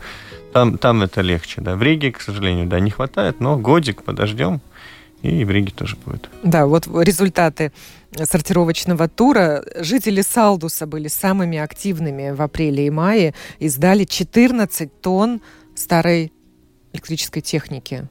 [0.55, 1.75] Там, там это легче, да.
[1.75, 4.61] В Риге, к сожалению, да, не хватает, но годик подождем,
[5.21, 6.29] и в Риге тоже будет.
[6.43, 7.73] Да, вот результаты
[8.23, 9.65] сортировочного тура.
[9.75, 15.41] Жители Салдуса были самыми активными в апреле и мае и сдали 14 тонн
[15.75, 16.31] старой
[16.93, 18.07] электрической техники.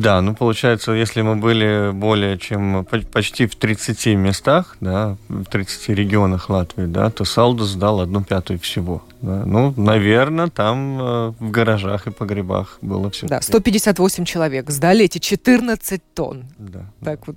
[0.00, 5.90] Да, ну получается, если мы были более чем почти в 30 местах, да, в 30
[5.90, 9.02] регионах Латвии, да, то Салдус сдал одну пятую всего.
[9.20, 9.42] Да.
[9.44, 13.26] Ну, наверное, там э, в гаражах и погребах было все.
[13.26, 16.44] Да, 158 человек сдали эти 14 тонн.
[16.58, 16.86] Да.
[17.04, 17.36] Так вот.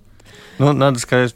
[0.57, 1.35] Ну, надо сказать,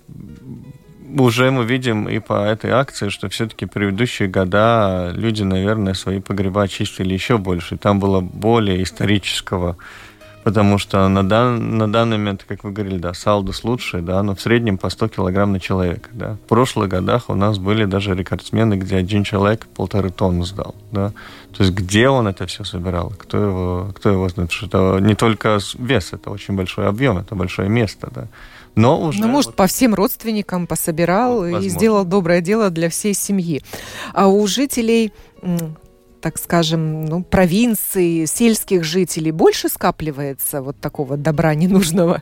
[1.17, 6.67] уже мы видим и по этой акции, что все-таки предыдущие года люди, наверное, свои погреба
[6.69, 7.77] чистили еще больше.
[7.77, 9.75] Там было более исторического
[10.43, 14.35] потому что на, дан, на данный момент, как вы говорили, да, салдус лучший, да, но
[14.35, 16.33] в среднем по 100 килограмм на человека, да.
[16.33, 21.11] В прошлых годах у нас были даже рекордсмены, где один человек полторы тонны сдал, да.
[21.55, 25.15] То есть где он это все собирал, кто его, кто его знает, что это не
[25.15, 28.27] только вес, это очень большой объем, это большое место, да.
[28.75, 29.21] Но уже...
[29.21, 29.55] Ну, может, вот...
[29.55, 33.61] по всем родственникам пособирал вот, и сделал доброе дело для всей семьи.
[34.13, 35.11] А у жителей
[36.21, 42.21] так скажем, ну, провинции, сельских жителей больше скапливается вот такого добра ненужного,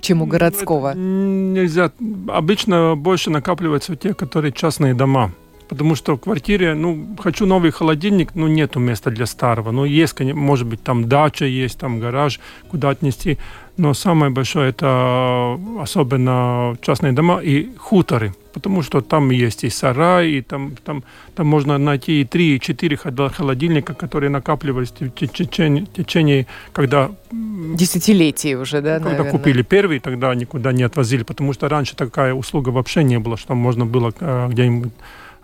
[0.00, 0.90] чем у ну, городского?
[0.90, 1.92] Это нельзя.
[2.28, 5.32] Обычно больше накапливается у тех, которые частные дома.
[5.68, 9.70] Потому что в квартире, ну, хочу новый холодильник, ну, нету места для старого.
[9.70, 13.38] Ну, есть, может быть, там дача есть, там гараж, куда отнести.
[13.78, 20.30] Но самое большое это особенно частные дома и хуторы, потому что там есть и сарай,
[20.30, 21.04] и там, там,
[21.36, 27.10] там можно найти и три, и четыре холодильника, которые накапливались в течение, в течение когда...
[27.30, 29.30] Десятилетий уже, да, Когда наверное.
[29.30, 33.54] купили первый, тогда никуда не отвозили, потому что раньше такая услуга вообще не было, что
[33.54, 34.92] можно было э, где-нибудь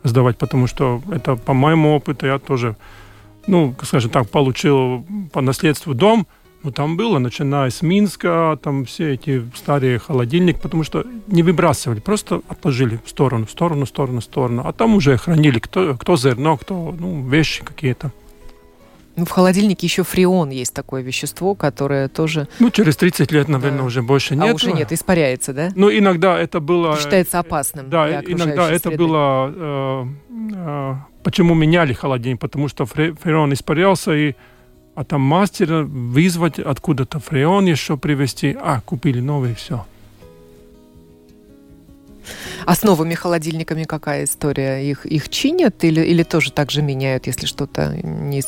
[0.05, 2.77] сдавать, потому что это, по моему опыту, я тоже,
[3.47, 6.27] ну, скажем так, получил по наследству дом–
[6.65, 12.01] ну, там было, начиная с Минска, там все эти старые холодильники, потому что не выбрасывали,
[12.01, 14.63] просто отложили в сторону, в сторону, в сторону, в сторону.
[14.65, 18.13] А там уже хранили кто, кто зерно, кто ну, вещи какие-то.
[19.17, 22.49] Ну, в холодильнике еще фреон есть такое вещество, которое тоже...
[22.59, 23.85] Ну, через 30 лет, наверное, да.
[23.85, 24.51] уже больше нет.
[24.51, 25.71] А уже нет, испаряется, да?
[25.77, 26.97] Ну, иногда это было...
[26.99, 28.97] Считается опасным Да, иногда это среды.
[28.97, 29.53] было...
[29.55, 30.07] Э,
[30.55, 32.41] э, почему меняли холодильник?
[32.41, 34.35] Потому что фреон испарялся, и
[34.95, 39.87] а там мастера вызвать откуда-то фреон еще привезти, а, купили новый, все.
[42.67, 44.89] А с новыми холодильниками какая история?
[44.89, 48.43] Их, их чинят или, или тоже так же меняют, если что-то не,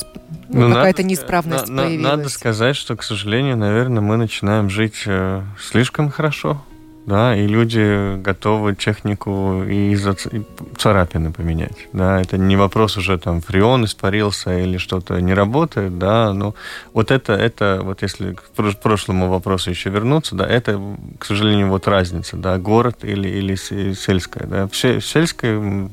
[0.49, 2.03] ну, ну, какая-то неисправность на, появилась?
[2.03, 6.63] Надо сказать, что, к сожалению, наверное, мы начинаем жить э, слишком хорошо
[7.07, 10.43] да, и люди готовы технику и, за, и
[10.75, 16.33] царапины поменять, да, это не вопрос уже там фреон испарился или что-то не работает, да,
[16.33, 16.53] ну,
[16.93, 18.41] вот это, это, вот если к
[18.83, 20.81] прошлому вопросу еще вернуться, да, это,
[21.17, 25.89] к сожалению, вот разница, да, город или, или сельская, да, в сельской,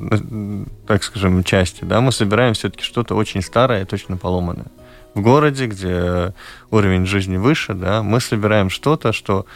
[0.88, 4.66] так скажем, части, да, мы собираем все-таки что-то очень старое точно поломанное.
[5.14, 6.34] В городе, где
[6.72, 9.46] уровень жизни выше, да, мы собираем что-то, что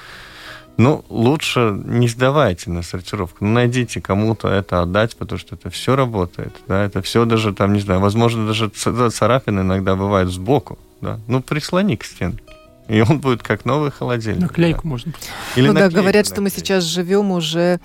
[0.79, 3.45] ну, лучше не сдавайте на сортировку.
[3.45, 6.55] Ну, найдите кому-то это отдать, потому что это все работает.
[6.69, 6.85] Да?
[6.85, 10.79] Это все даже там, не знаю, возможно, даже царапины иногда бывают сбоку.
[11.01, 11.19] Да?
[11.27, 12.45] Ну, прислони к стенке.
[12.99, 14.41] И он будет как новый холодильник.
[14.41, 14.89] Наклейку да.
[14.89, 15.13] можно.
[15.57, 17.81] Или ну да, говорят, что мы сейчас живем уже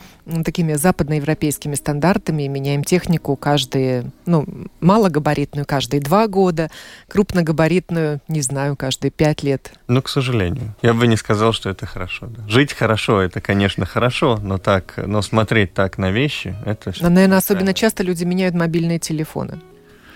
[0.45, 4.45] такими западноевропейскими стандартами, меняем технику каждые, ну,
[4.79, 6.71] малогабаритную каждые два года,
[7.09, 9.73] крупногабаритную, не знаю, каждые пять лет.
[9.87, 10.73] Ну, к сожалению.
[10.81, 12.27] Я бы не сказал, что это хорошо.
[12.27, 12.47] Да.
[12.47, 16.93] Жить хорошо, это, конечно, хорошо, но так, но смотреть так на вещи, это...
[17.01, 19.59] Но, наверное, особенно часто люди меняют мобильные телефоны.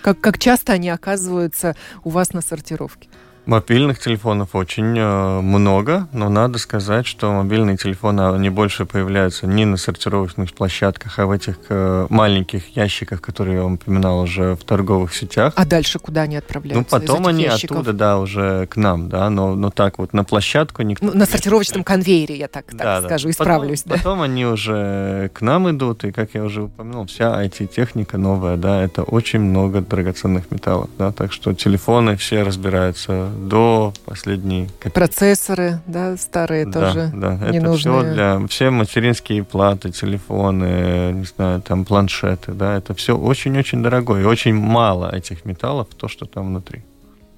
[0.00, 3.08] Как, как часто они оказываются у вас на сортировке?
[3.48, 9.64] Мобильных телефонов очень э, много, но надо сказать, что мобильные телефоны, они больше появляются не
[9.64, 14.64] на сортировочных площадках, а в этих э, маленьких ящиках, которые я вам упоминал уже в
[14.64, 15.54] торговых сетях.
[15.56, 16.94] А дальше куда они отправляются?
[16.94, 17.78] Ну, потом они ящиков?
[17.78, 21.06] оттуда, да, уже к нам, да, но, но так вот на площадку никто...
[21.06, 23.30] Ну, на сортировочном конвейере, я так, так да, скажу, да.
[23.30, 23.82] исправлюсь.
[23.82, 24.02] Потом, да.
[24.02, 28.82] потом они уже к нам идут, и, как я уже упомянул, вся IT-техника новая, да,
[28.82, 34.94] это очень много драгоценных металлов, да, так что телефоны все разбираются до последней копейки.
[34.94, 37.38] Процессоры, да, старые да, тоже да.
[37.42, 38.02] Это ненужные.
[38.02, 44.22] все для все материнские платы, телефоны, не знаю, там планшеты, да, это все очень-очень дорогое
[44.22, 46.82] и очень мало этих металлов, то, что там внутри.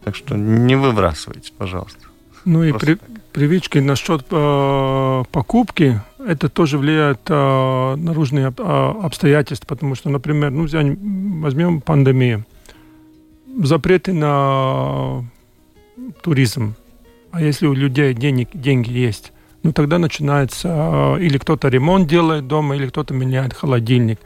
[0.04, 2.00] Так что не выбрасывайте, пожалуйста.
[2.44, 2.98] Ну и при,
[3.32, 10.64] привычки насчет э, покупки, это тоже влияет э, наружные э, обстоятельства, потому что, например, ну,
[10.64, 12.44] взять, возьмем пандемию,
[13.62, 15.24] запреты на
[16.22, 16.74] туризм,
[17.32, 19.32] а если у людей денег, деньги есть,
[19.62, 24.18] ну тогда начинается э, или кто-то ремонт делает дома, или кто-то меняет холодильник.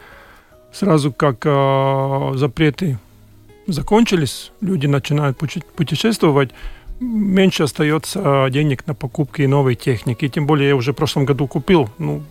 [0.72, 2.98] Сразу как э, запреты
[3.66, 6.50] закончились, люди начинают путешествовать,
[7.00, 10.24] меньше остается денег на покупки новой техники.
[10.24, 12.22] И тем более я уже в прошлом году купил, ну,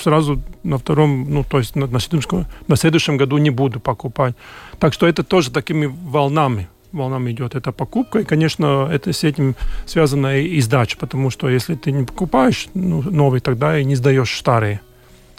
[0.00, 4.34] сразу на втором, ну, то есть на, на, следующем, на следующем году не буду покупать.
[4.78, 8.20] Так что это тоже такими волнами волнами идет эта покупка.
[8.20, 9.54] И, конечно, это с этим
[9.86, 14.36] связана и сдача, потому что если ты не покупаешь ну, новый, тогда и не сдаешь
[14.36, 14.80] старые.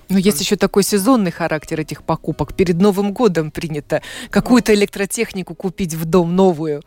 [0.09, 2.53] Но есть еще такой сезонный характер этих покупок.
[2.53, 6.81] Перед Новым годом принято какую-то электротехнику купить в дом новую.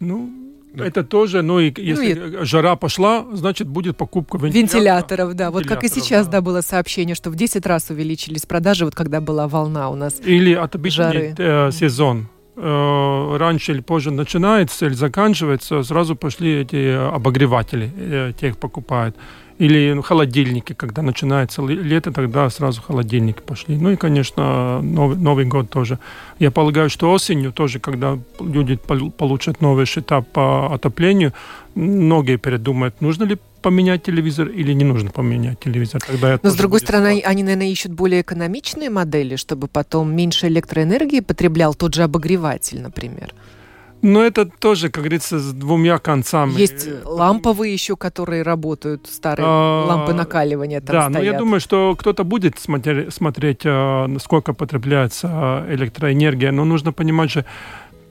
[0.00, 0.30] Ну,
[0.74, 0.86] да.
[0.86, 2.44] Это тоже, ну и если ну, и...
[2.44, 4.74] жара пошла, значит будет покупка вентиляторов.
[4.74, 5.50] Вентиляторов, да.
[5.50, 6.32] Вот как и сейчас, да.
[6.32, 10.20] да, было сообщение, что в 10 раз увеличились продажи, вот когда была волна у нас
[10.24, 12.28] Или от обычный э, сезон.
[12.60, 19.14] Э, раньше или позже начинается или заканчивается, сразу пошли эти обогреватели, э, тех покупают.
[19.58, 23.76] Или ну, холодильники, когда начинается лето, тогда сразу холодильники пошли.
[23.76, 25.98] Ну и, конечно, Новый, Новый год тоже.
[26.40, 31.32] Я полагаю, что осенью тоже, когда люди получат новые счета по отоплению,
[31.76, 36.00] многие передумают, нужно ли поменять телевизор или не нужно поменять телевизор.
[36.06, 37.30] Тогда Но с другой стороны, спать.
[37.30, 43.34] они, наверное, ищут более экономичные модели, чтобы потом меньше электроэнергии потреблял тот же обогреватель, например.
[44.00, 46.52] Но это тоже, как говорится, с двумя концами.
[46.56, 51.18] Есть ламповые еще, которые работают, старые а, лампы накаливания там Да, стоят.
[51.18, 56.92] но я думаю, что кто-то будет смотреть, смотреть а, сколько потребляется а, электроэнергия, но нужно
[56.92, 57.44] понимать же,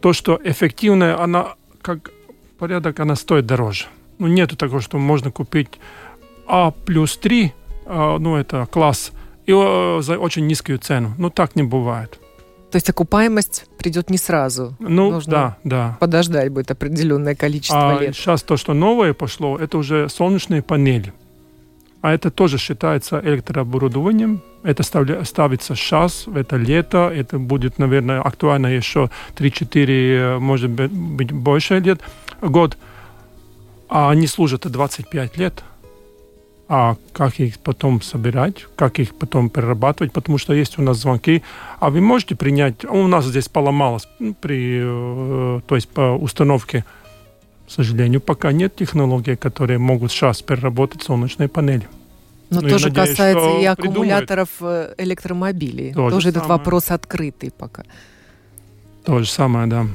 [0.01, 2.11] то, что эффективная, она как
[2.59, 3.85] порядок, она стоит дороже.
[4.19, 5.79] Ну, нету такого, что можно купить
[6.47, 7.53] А плюс 3,
[7.85, 9.11] ну, это класс,
[9.45, 11.13] и за очень низкую цену.
[11.17, 12.19] Ну, так не бывает.
[12.71, 14.75] То есть окупаемость придет не сразу.
[14.79, 15.97] Ну, Нужно да, да.
[15.99, 18.15] Подождать будет определенное количество а лет.
[18.15, 21.13] Сейчас то, что новое пошло, это уже солнечные панели.
[22.01, 24.41] А это тоже считается электрооборудованием.
[24.63, 32.01] Это ставится сейчас, это лето, это будет, наверное, актуально еще 3-4, может быть, больше лет,
[32.41, 32.77] год.
[33.89, 35.63] А они служат 25 лет
[36.69, 41.41] а как их потом собирать, как их потом перерабатывать, потому что есть у нас звонки,
[41.79, 44.07] а вы можете принять, у нас здесь поломалось
[44.41, 46.83] при, э, то есть по установке,
[47.67, 51.87] к сожалению, пока нет технологий, которые могут сейчас переработать солнечные панели.
[52.49, 54.95] Но ну, тоже надеюсь, касается и аккумуляторов придумают.
[54.97, 55.93] Э, электромобилей.
[55.93, 56.59] То тоже этот самое.
[56.59, 57.83] вопрос открытый пока.
[59.03, 59.87] То же самое, да.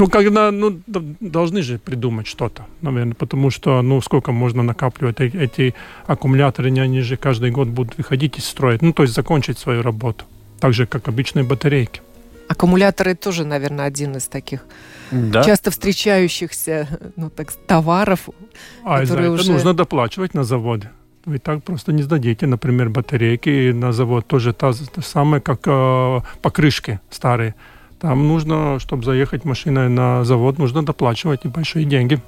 [0.00, 0.80] Ну, когда, ну,
[1.20, 5.74] должны же придумать что-то, наверное, потому что, ну, сколько можно накапливать эти,
[6.06, 10.24] аккумуляторы, они же каждый год будут выходить и строить, ну, то есть закончить свою работу,
[10.58, 12.00] так же, как обычные батарейки.
[12.48, 14.60] Аккумуляторы тоже, наверное, один из таких
[15.10, 15.44] да.
[15.44, 18.28] часто встречающихся ну, так, товаров.
[18.84, 19.52] А за это уже...
[19.52, 20.90] нужно доплачивать на заводе.
[21.26, 24.26] Вы так просто не сдадите, например, батарейки на завод.
[24.26, 27.54] Тоже та, та самое, как э, покрышки старые.
[28.00, 32.20] Там нужно, чтобы заехать машиной на завод, нужно доплачивать небольшие деньги.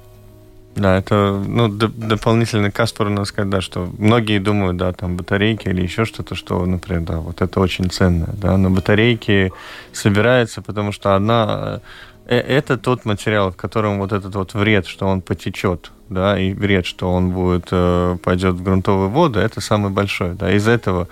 [0.75, 5.83] Да, это ну, дополнительный Каспар, надо сказать, да, что многие думают, да, там батарейки или
[5.83, 9.51] еще что-то, что, например, да, вот это очень ценно, да, но батарейки
[9.91, 11.81] собираются, потому что одна,
[12.25, 16.53] э, это тот материал, в котором вот этот вот вред, что он потечет, да, и
[16.53, 21.07] вред, что он будет, э, пойдет в грунтовые воды, это самый большой, да, из этого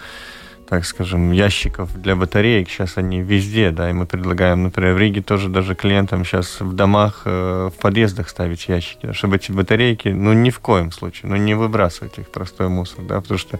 [0.71, 2.69] так скажем, ящиков для батареек.
[2.69, 6.73] Сейчас они везде, да, и мы предлагаем, например, в Риге тоже даже клиентам сейчас в
[6.73, 11.29] домах, э, в подъездах ставить ящики, да, чтобы эти батарейки, ну, ни в коем случае,
[11.29, 13.59] ну, не выбрасывать их простой мусор, да, потому что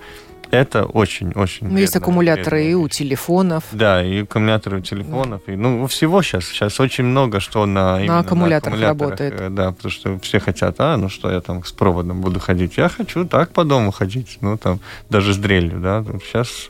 [0.51, 1.68] это очень-очень.
[1.68, 3.66] Ну, есть аккумуляторы и у телефонов.
[3.74, 5.41] Да, и аккумуляторы у телефонов.
[5.47, 6.45] И, ну, всего сейчас.
[6.45, 9.34] Сейчас очень много что на, на аккумуляторах, на аккумуляторах работает.
[9.34, 12.78] Э, да, потому что все хотят, а, ну что я там с проводом буду ходить.
[12.78, 16.05] Я хочу так по дому ходить, ну, там, даже с дрелью, да.
[16.24, 16.70] Сейчас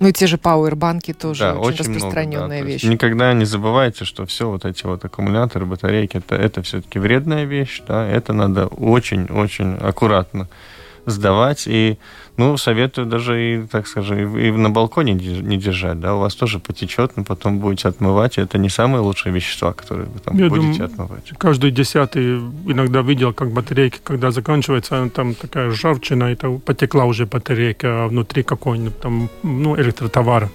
[0.00, 2.66] ну и те же пауэрбанки тоже да, очень, очень распространенная много, да.
[2.66, 2.82] вещь.
[2.84, 7.82] Никогда не забывайте, что все вот эти вот аккумуляторы, батарейки, это, это все-таки вредная вещь,
[7.86, 10.48] да, это надо очень-очень аккуратно
[11.06, 11.64] сдавать.
[11.66, 11.98] И,
[12.36, 16.58] ну, советую даже, и, так скажем, и на балконе не держать, да, у вас тоже
[16.58, 20.48] потечет, но потом будете отмывать, и это не самые лучшие вещества, которые вы там Я
[20.48, 21.32] будете думаю, отмывать.
[21.38, 28.04] Каждый десятый иногда видел, как батарейки, когда заканчивается, там такая ржавчина, это потекла уже батарейка,
[28.04, 30.48] а внутри какой-нибудь там, ну, электротовар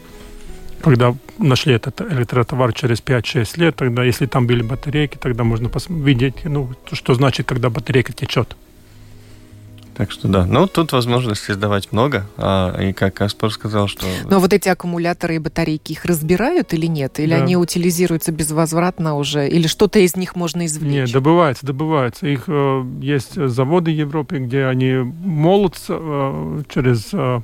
[0.84, 6.44] когда нашли этот электротовар через 5-6 лет, тогда, если там были батарейки, тогда можно видеть,
[6.44, 8.58] ну, что значит, когда батарейка течет.
[9.96, 10.46] Так что да.
[10.46, 12.26] Ну, тут возможностей сдавать много.
[12.38, 14.06] А, и как Каспар сказал, что...
[14.30, 17.20] Но вот эти аккумуляторы и батарейки, их разбирают или нет?
[17.20, 17.44] Или да.
[17.44, 19.48] они утилизируются безвозвратно уже?
[19.48, 20.94] Или что-то из них можно извлечь?
[20.94, 22.28] Нет, добывается, добывается.
[22.28, 27.10] Их э, есть заводы в Европе, где они молотся э, через...
[27.14, 27.42] Э,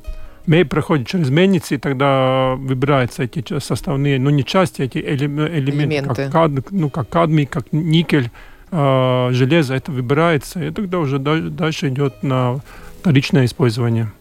[0.68, 6.16] проходит через мельницы, и тогда выбираются эти составные, ну не части, эти элементы, элементы.
[6.24, 8.32] Как, кад, ну, как кадмий, как никель,
[8.72, 12.60] э, железо, это выбирается, и тогда уже дальше идет на
[13.00, 14.12] вторичное использование.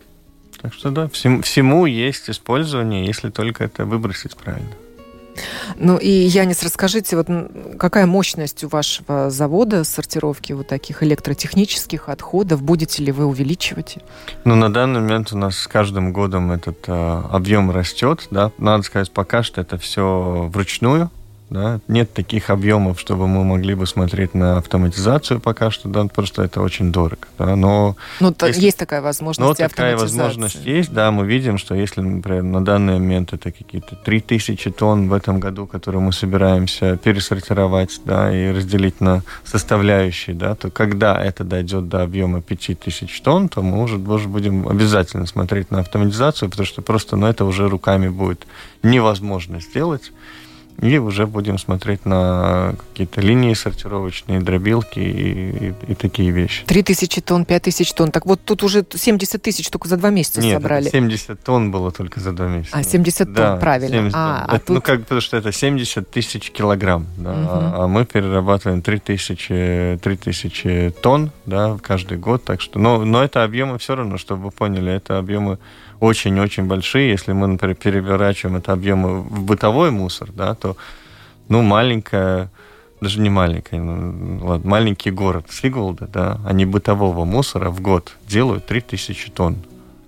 [0.60, 4.70] Так что да, всему, всему есть использование, если только это выбросить правильно.
[5.76, 7.28] Ну и, Янис, расскажите, вот
[7.78, 12.62] какая мощность у вашего завода сортировки вот таких электротехнических отходов?
[12.62, 13.98] Будете ли вы увеличивать?
[14.44, 18.50] Ну, на данный момент у нас с каждым годом этот э, объем растет, да.
[18.58, 21.10] Надо сказать, пока что это все вручную,
[21.50, 21.80] да?
[21.88, 26.60] Нет таких объемов, чтобы мы могли бы смотреть на автоматизацию пока что, да, просто это
[26.60, 27.26] очень дорого.
[27.38, 27.56] Да?
[27.56, 28.60] Но ну, если...
[28.60, 29.60] есть такая возможность.
[29.60, 33.96] Но такая возможность есть, да, мы видим, что если, например, на данный момент это какие-то
[33.96, 40.54] 3000 тонн в этом году, которые мы собираемся пересортировать, да, и разделить на составляющие, да,
[40.54, 45.70] то когда это дойдет до объема 5000 тонн, то мы уже, уже будем обязательно смотреть
[45.70, 48.46] на автоматизацию, потому что просто, ну, это уже руками будет
[48.82, 50.12] невозможно сделать.
[50.80, 56.64] И уже будем смотреть на какие-то линии сортировочные, дробилки и, и, и такие вещи.
[56.66, 58.12] Три тысячи тонн, пять тысяч тонн.
[58.12, 60.88] Так вот тут уже 70 тысяч только за два месяца Нет, собрали.
[60.88, 62.76] 70 тонн было только за два месяца.
[62.76, 63.96] А, 70 да, тонн, правильно.
[63.96, 64.50] 70 а, тонн.
[64.50, 64.76] А это, тут...
[64.76, 67.40] Ну, как, потому что это 70 тысяч килограмм, да, угу.
[67.50, 72.44] а, а мы перерабатываем 3 тысячи, 3 тысячи тонн, да, каждый год.
[72.44, 75.58] Так что, но, но это объемы все равно, чтобы вы поняли, это объемы
[76.00, 77.10] очень-очень большие.
[77.10, 80.76] Если мы, например, переворачиваем это объемы в бытовой мусор, да, то
[81.48, 82.50] ну, маленькая,
[83.00, 88.66] даже не маленькая, ну, ладно, маленький город Сигулда, да, они бытового мусора в год делают
[88.66, 89.56] 3000 тонн.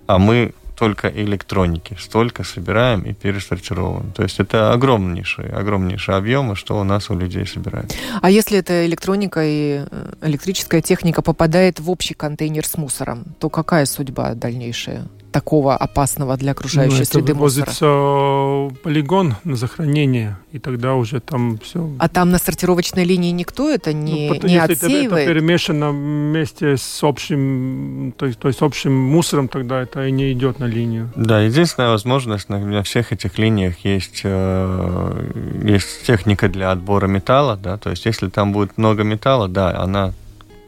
[0.07, 4.11] А мы только электроники столько собираем и пересортировываем.
[4.13, 7.95] То есть это огромнейшие, огромнейшие объемы, что у нас у людей собирается.
[8.19, 13.49] А если эта электроника и э, электрическая техника попадает в общий контейнер с мусором, то
[13.51, 15.03] какая судьба дальнейшая?
[15.31, 17.69] Такого опасного для окружающей ну, среды мусора?
[17.71, 21.89] Это полигон на захоронение, и тогда уже там все...
[21.99, 25.11] А там на сортировочной линии никто это не, ну, не если отсеивает?
[25.11, 30.11] Это, это перемешано вместе с общим, то есть, то есть общим мусором, тогда это и
[30.11, 31.11] не идет на линию.
[31.15, 35.29] Да, единственная возможность на, на всех этих линиях есть, э,
[35.63, 40.13] есть техника для отбора металла, да, то есть если там будет много металла, да, она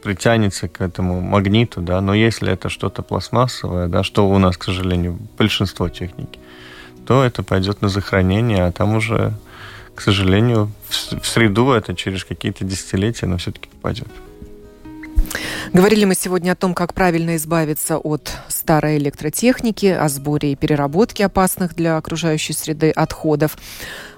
[0.04, 4.64] притянется к этому магниту, да, но если это что-то пластмассовое, да, что у нас, к
[4.64, 6.38] сожалению, большинство техники,
[7.06, 9.32] то это пойдет на захоронение, а там уже,
[9.94, 14.08] к сожалению, в среду это через какие-то десятилетия, но все-таки попадет.
[15.72, 21.24] Говорили мы сегодня о том, как правильно избавиться от старой электротехники, о сборе и переработке
[21.24, 23.56] опасных для окружающей среды отходов.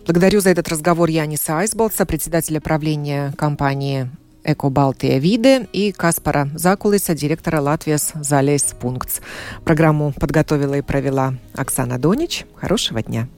[0.04, 4.10] Благодарю за этот разговор Яниса Айсболтса, председателя правления компании
[4.46, 9.20] Эко Балтия Виде и Каспара Закулиса, директора Латвиас Залейс Пунктс.
[9.64, 12.46] Программу подготовила и провела Оксана Донич.
[12.54, 13.28] Хорошего дня.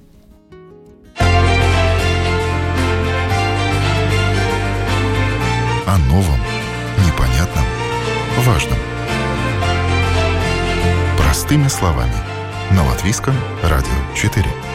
[5.86, 6.38] О новом,
[7.06, 7.64] непонятном,
[8.44, 8.78] важном.
[11.16, 12.12] Простыми словами.
[12.70, 14.67] На Латвийском радио 4.